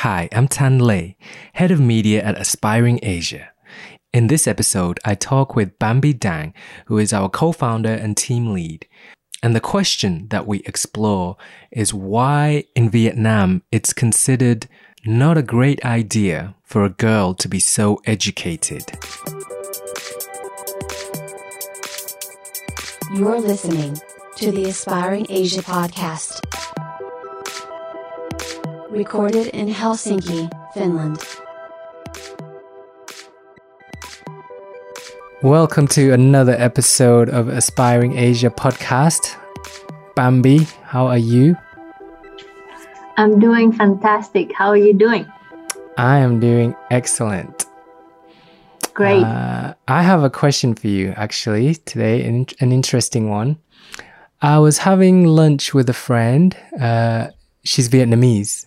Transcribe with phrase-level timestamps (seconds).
[0.00, 1.14] Hi, I'm Tan Lei,
[1.52, 3.50] head of media at Aspiring Asia.
[4.14, 6.54] In this episode, I talk with Bambi Dang,
[6.86, 8.88] who is our co founder and team lead.
[9.42, 11.36] And the question that we explore
[11.70, 14.68] is why in Vietnam it's considered
[15.04, 18.84] not a great idea for a girl to be so educated.
[23.14, 24.00] You're listening
[24.36, 26.40] to the Aspiring Asia podcast,
[29.00, 30.40] recorded in Helsinki,
[30.74, 31.16] Finland.
[35.42, 39.22] Welcome to another episode of Aspiring Asia podcast.
[40.14, 41.56] Bambi, how are you?
[43.16, 44.52] I'm doing fantastic.
[44.52, 45.24] How are you doing?
[45.96, 47.64] I am doing excellent.
[48.92, 49.24] Great.
[49.24, 53.56] Uh, I have a question for you actually today, an, an interesting one.
[54.42, 56.54] I was having lunch with a friend.
[56.78, 57.28] Uh,
[57.64, 58.66] she's Vietnamese.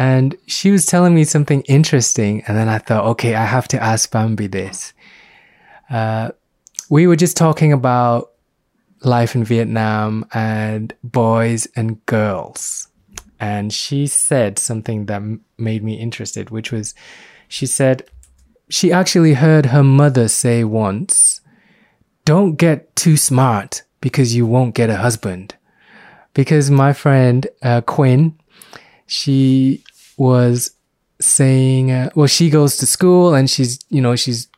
[0.00, 2.42] And she was telling me something interesting.
[2.46, 4.92] And then I thought, okay, I have to ask Bambi this.
[5.90, 6.30] Uh,
[6.88, 8.32] we were just talking about
[9.02, 12.90] life in Vietnam and boys and girls
[13.40, 16.94] and she said something that m- made me interested, which was
[17.48, 18.04] she said
[18.68, 21.40] she actually heard her mother say once,
[22.26, 25.56] Don't get too smart because you won't get a husband.
[26.34, 28.38] Because my friend uh, Quinn,
[29.06, 29.82] she
[30.20, 30.72] was
[31.18, 34.48] saying, uh, well, she goes to school and she's, you know, she's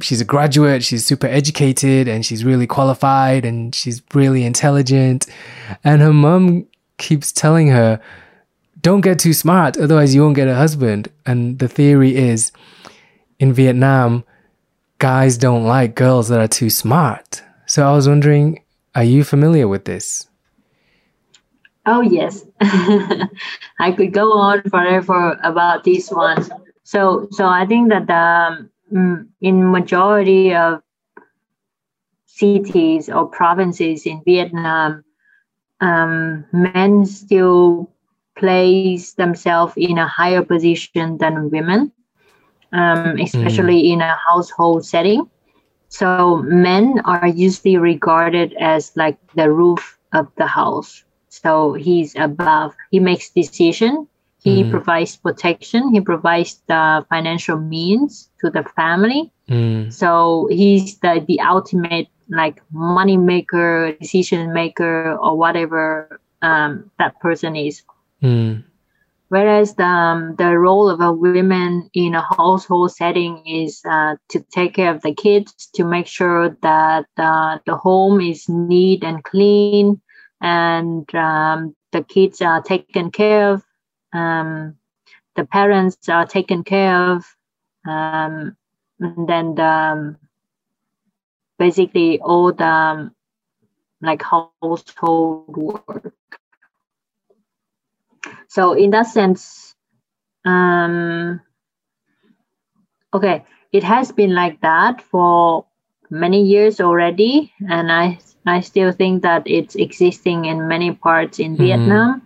[0.00, 5.26] she's a graduate, she's super educated and she's really qualified and she's really intelligent.
[5.84, 6.66] And her mom
[6.96, 8.00] keeps telling her,
[8.80, 11.08] don't get too smart, otherwise you won't get a husband.
[11.26, 12.50] And the theory is
[13.38, 14.24] in Vietnam,
[14.98, 17.42] guys don't like girls that are too smart.
[17.66, 18.62] So I was wondering,
[18.94, 20.26] are you familiar with this?
[21.84, 22.45] Oh yes,
[23.78, 26.50] I could go on forever about these ones.
[26.84, 28.70] So, so I think that um,
[29.40, 30.82] in majority of
[32.26, 35.04] cities or provinces in Vietnam,
[35.80, 37.90] um, men still
[38.36, 41.92] place themselves in a higher position than women,
[42.72, 43.92] um, especially mm.
[43.94, 45.28] in a household setting.
[45.88, 51.04] So men are usually regarded as like the roof of the house.
[51.28, 52.74] So he's above.
[52.90, 54.08] He makes decision.
[54.38, 54.70] He mm.
[54.70, 55.92] provides protection.
[55.92, 59.32] He provides the financial means to the family.
[59.48, 59.92] Mm.
[59.92, 67.56] So he's the the ultimate like money maker, decision maker, or whatever um, that person
[67.56, 67.82] is.
[68.22, 68.64] Mm.
[69.28, 74.40] Whereas the, um, the role of a woman in a household setting is uh, to
[74.52, 79.24] take care of the kids, to make sure that uh, the home is neat and
[79.24, 80.00] clean,
[80.40, 83.64] and um, the kids are taken care of,
[84.12, 84.76] um,
[85.34, 87.24] the parents are taken care of,
[87.86, 88.56] um,
[89.00, 90.16] and then the, um,
[91.58, 93.14] basically all the um,
[94.00, 96.12] like household work.
[98.48, 99.74] So in that sense,
[100.44, 101.40] um,
[103.12, 105.66] okay, it has been like that for
[106.10, 111.54] many years already, and I I still think that it's existing in many parts in
[111.54, 111.62] mm-hmm.
[111.64, 112.22] Vietnam,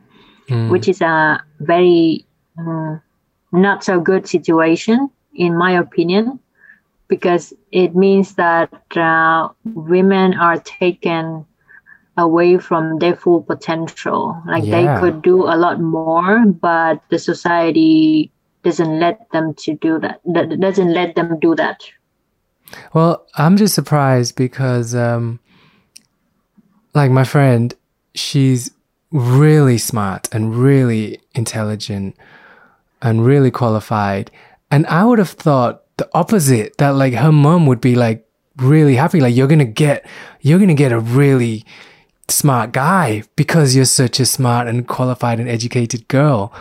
[0.48, 0.70] mm.
[0.70, 2.26] which is a very
[2.58, 3.00] um,
[3.52, 6.38] not so good situation in my opinion
[7.08, 11.44] because it means that uh, women are taken
[12.16, 14.40] away from their full potential.
[14.46, 14.70] Like yeah.
[14.94, 18.30] they could do a lot more, but the society
[18.62, 20.20] doesn't let them to do that.
[20.24, 21.80] That doesn't let them do that.
[22.92, 25.40] Well, I'm just surprised because, um,
[26.94, 27.74] like my friend,
[28.14, 28.70] she's
[29.10, 32.16] really smart and really intelligent
[33.02, 34.30] and really qualified,
[34.70, 38.96] and I would have thought the opposite that like her mom would be like really
[38.96, 39.20] happy.
[39.20, 40.06] Like you're gonna get
[40.40, 41.64] you're gonna get a really
[42.28, 46.52] smart guy because you're such a smart and qualified and educated girl.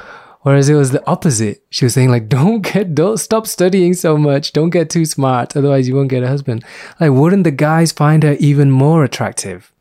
[0.41, 1.61] Whereas it was the opposite.
[1.69, 4.53] She was saying like don't get don't stop studying so much.
[4.53, 5.55] Don't get too smart.
[5.55, 6.63] Otherwise you won't get a husband.
[6.99, 9.71] Like wouldn't the guys find her even more attractive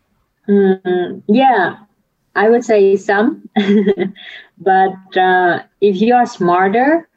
[0.48, 1.76] mm, yeah
[2.34, 3.48] i would say some
[4.58, 7.08] but uh, if you are smarter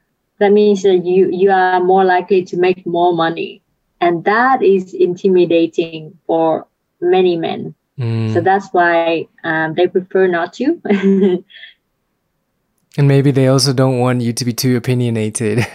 [0.41, 3.61] that means that you you are more likely to make more money.
[4.01, 6.67] And that is intimidating for
[6.99, 7.75] many men.
[7.99, 8.33] Mm.
[8.33, 10.81] so that's why um, they prefer not to.
[12.97, 15.65] And maybe they also don't want you to be too opinionated.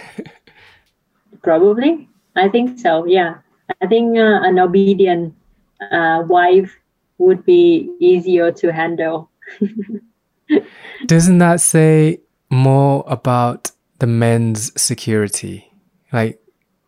[1.41, 2.07] Probably.
[2.35, 3.41] I think so yeah.
[3.81, 5.33] I think uh, an obedient
[5.81, 6.75] uh, wife
[7.17, 9.29] would be easier to handle
[11.05, 12.19] doesn't that say
[12.49, 15.71] more about the men's security?
[16.11, 16.39] Like,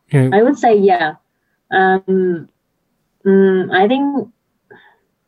[0.10, 1.16] you know, I would say yeah.
[1.72, 2.50] Um,
[3.26, 4.30] mm, I think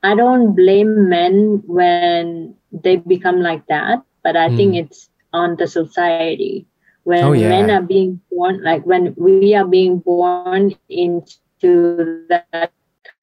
[0.04, 4.86] I don't blame men when they become like that, but I think Mm.
[4.86, 6.66] it's on the society.
[7.04, 7.50] When Oh, yeah.
[7.50, 12.72] men are being born, like when we are being born into that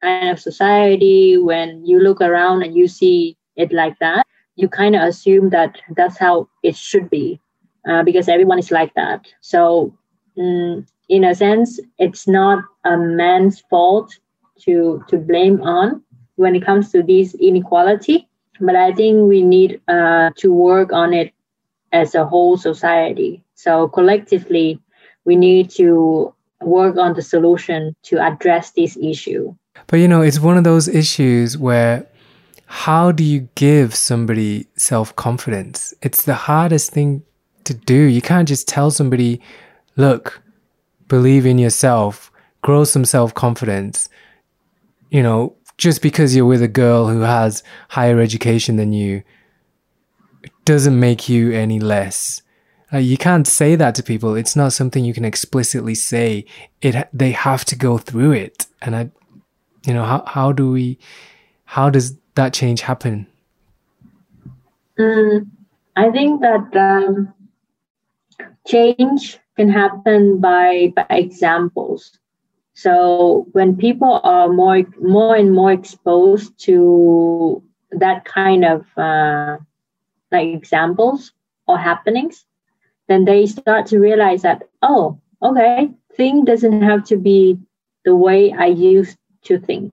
[0.02, 4.94] kind of society, when you look around and you see it like that, you kind
[4.94, 7.40] of assume that that's how it should be
[7.88, 9.26] uh, because everyone is like that.
[9.40, 9.94] So,
[10.36, 14.18] mm, in a sense, it's not a man's fault
[14.60, 16.02] to to blame on
[16.36, 18.28] when it comes to this inequality.
[18.60, 21.32] But I think we need uh, to work on it
[21.92, 23.42] as a whole society.
[23.54, 24.80] So collectively,
[25.24, 29.54] we need to work on the solution to address this issue.
[29.86, 32.06] But you know, it's one of those issues where
[32.66, 35.94] how do you give somebody self confidence?
[36.02, 37.22] It's the hardest thing
[37.64, 37.94] to do.
[37.94, 39.40] You can't just tell somebody,
[39.96, 40.42] look,
[41.08, 42.30] believe in yourself,
[42.62, 44.08] grow some self confidence.
[45.10, 49.22] You know, just because you're with a girl who has higher education than you
[50.66, 52.42] doesn't make you any less.
[52.92, 54.34] Uh, you can't say that to people.
[54.34, 56.44] It's not something you can explicitly say.
[56.82, 59.10] It they have to go through it, and I,
[59.88, 60.98] you know, how how do we,
[61.64, 63.26] how does that change happen?
[64.98, 65.48] Mm,
[65.96, 67.32] I think that um,
[68.66, 72.18] change can happen by, by examples.
[72.74, 79.56] So when people are more more and more exposed to that kind of uh,
[80.30, 81.32] like examples
[81.66, 82.44] or happenings,
[83.08, 87.58] then they start to realize that oh, okay, thing doesn't have to be
[88.04, 89.16] the way I used
[89.48, 89.92] to think.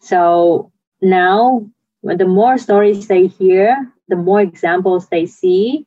[0.00, 0.70] So
[1.00, 1.66] now,
[2.02, 5.86] the more stories they hear, the more examples they see,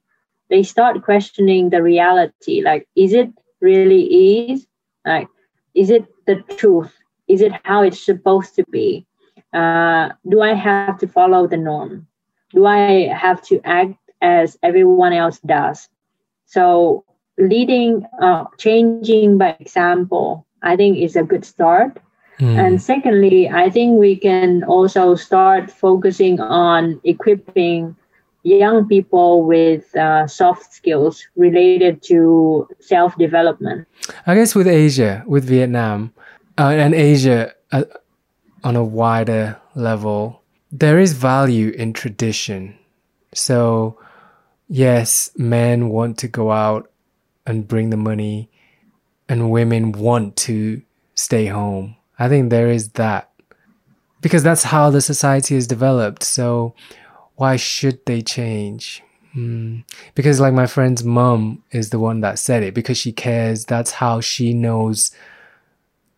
[0.50, 2.62] they start questioning the reality.
[2.62, 3.30] Like, is it
[3.62, 4.68] really is?
[5.06, 5.28] Like,
[5.76, 6.94] is it the truth?
[7.28, 9.06] Is it how it's supposed to be?
[9.54, 12.08] Uh, do I have to follow the norm?
[12.54, 15.90] Do I have to act as everyone else does?
[16.46, 17.04] So,
[17.38, 22.00] leading, uh, changing by example, I think is a good start.
[22.40, 22.60] Hmm.
[22.60, 27.96] And secondly, I think we can also start focusing on equipping
[28.44, 33.88] young people with uh, soft skills related to self development.
[34.26, 36.14] I guess with Asia, with Vietnam,
[36.58, 37.84] uh, and Asia uh,
[38.64, 40.42] on a wider level,
[40.72, 42.78] there is value in tradition.
[43.34, 44.00] So,
[44.70, 46.90] yes, men want to go out
[47.46, 48.50] and bring the money,
[49.28, 50.82] and women want to
[51.16, 51.97] stay home.
[52.20, 53.30] I think there is that
[54.22, 56.24] because that's how the society is developed.
[56.24, 56.74] So,
[57.36, 59.04] why should they change?
[59.34, 59.80] Hmm.
[60.16, 63.66] Because, like, my friend's mum is the one that said it because she cares.
[63.66, 65.12] That's how she knows.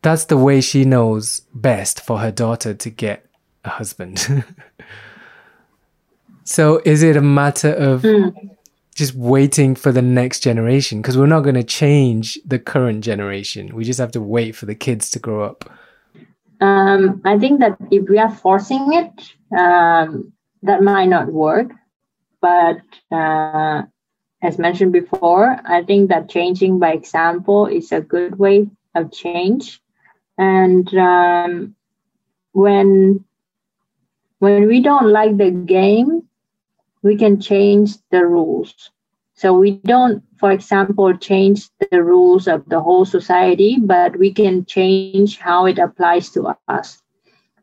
[0.01, 3.25] That's the way she knows best for her daughter to get
[3.65, 4.45] a husband.
[6.45, 8.05] so, is it a matter of
[8.95, 11.01] just waiting for the next generation?
[11.01, 13.75] Because we're not going to change the current generation.
[13.75, 15.69] We just have to wait for the kids to grow up.
[16.59, 20.33] Um, I think that if we are forcing it, um,
[20.63, 21.71] that might not work.
[22.41, 23.83] But uh,
[24.41, 29.81] as mentioned before, I think that changing by example is a good way of change.
[30.37, 31.75] And um,
[32.53, 33.25] when
[34.39, 36.23] when we don't like the game,
[37.01, 38.73] we can change the rules.
[39.35, 44.65] So we don't, for example, change the rules of the whole society, but we can
[44.65, 47.03] change how it applies to us.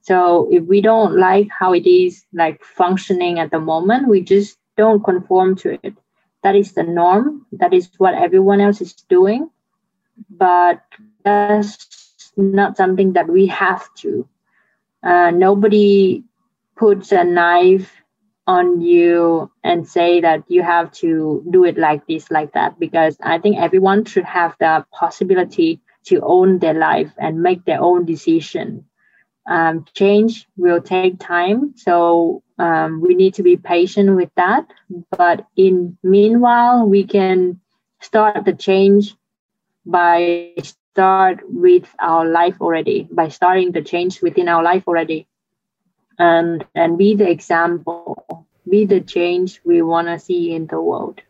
[0.03, 4.59] So if we don't like how it is like functioning at the moment, we just
[4.77, 5.95] don't conform to it.
[6.43, 7.47] That is the norm.
[7.53, 9.51] That is what everyone else is doing.
[10.31, 10.83] But
[11.25, 14.29] that's not something that we have to.
[15.03, 16.23] Uh, nobody
[16.77, 17.96] puts a knife
[18.47, 23.17] on you and say that you have to do it like this, like that, because
[23.23, 28.05] I think everyone should have the possibility to own their life and make their own
[28.05, 28.85] decision.
[29.49, 34.67] Um, change will take time, so um, we need to be patient with that.
[35.11, 37.61] But in meanwhile, we can
[38.01, 39.15] start the change
[39.85, 45.29] by start with our life already, by starting the change within our life already
[46.19, 51.23] and and be the example be the change we want to see in the world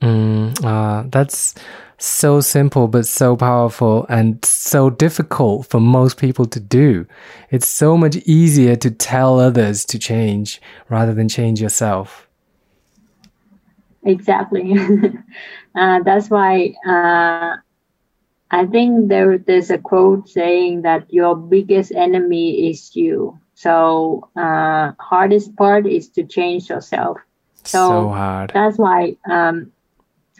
[0.00, 1.54] Mm, uh, that's
[1.98, 7.06] so simple, but so powerful and so difficult for most people to do.
[7.50, 10.60] It's so much easier to tell others to change
[10.90, 12.28] rather than change yourself.
[14.04, 14.74] exactly.
[15.74, 17.56] uh, that's why uh,
[18.50, 23.38] I think there there's a quote saying that your biggest enemy is you.
[23.54, 27.18] So uh, hardest part is to change yourself.
[27.64, 28.50] So, so hard.
[28.52, 29.72] That's why um,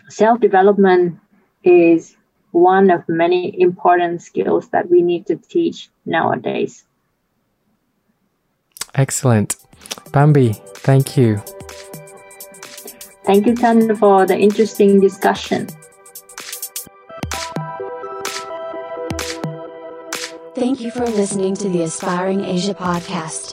[0.08, 1.18] self development
[1.62, 2.16] is
[2.50, 6.84] one of many important skills that we need to teach nowadays.
[8.94, 9.56] Excellent.
[10.12, 11.42] Bambi, thank you.
[13.24, 15.66] Thank you, Tan, for the interesting discussion.
[20.64, 23.52] Thank you for listening to the Aspiring Asia podcast.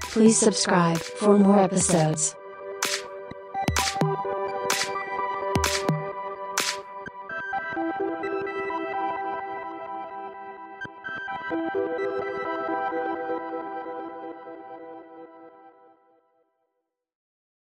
[0.00, 2.34] Please subscribe for more episodes.